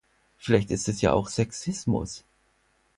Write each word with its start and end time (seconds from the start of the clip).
Vielleicht 0.39 0.71
ist 0.71 0.89
es 0.89 1.01
ja 1.01 1.13
auch 1.13 1.27
Sexismus? 1.29 2.25